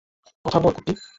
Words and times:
কথা 0.45 0.59
বল, 0.59 0.71
কুট্টি। 0.75 0.93